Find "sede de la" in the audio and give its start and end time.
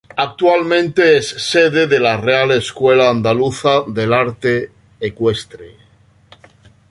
1.29-2.17